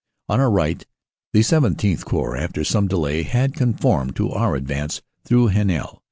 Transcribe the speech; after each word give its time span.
On 0.29 0.39
our 0.39 0.49
right 0.49 0.83
the 1.31 1.43
XVII 1.43 1.97
Corps, 1.97 2.35
after 2.35 2.63
some 2.63 2.87
delay, 2.87 3.21
had 3.21 3.53
con 3.53 3.75
formed 3.75 4.15
to 4.15 4.31
our 4.31 4.55
advance 4.55 5.03
through 5.25 5.49
Heninel. 5.49 5.99